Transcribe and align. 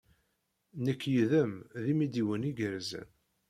Nekk 0.85 1.01
yid-m 1.13 1.53
d 1.83 1.85
imidiwen 1.91 2.47
igerrzen. 2.49 3.07